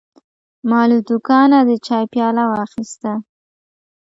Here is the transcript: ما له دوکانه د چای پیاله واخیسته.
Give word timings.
ما 0.69 0.81
له 0.91 0.97
دوکانه 1.07 1.57
د 1.69 1.71
چای 1.87 2.03
پیاله 2.13 2.43
واخیسته. 2.47 3.11